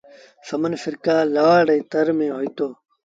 [0.47, 2.67] سمن سرڪآر لآڙ ري تر ميݩ رهيتو۔